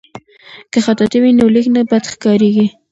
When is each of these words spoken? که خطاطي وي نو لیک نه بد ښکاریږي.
که 0.71 0.79
خطاطي 0.85 1.17
وي 1.21 1.31
نو 1.39 1.45
لیک 1.55 1.67
نه 1.75 1.81
بد 1.89 2.03
ښکاریږي. 2.13 2.67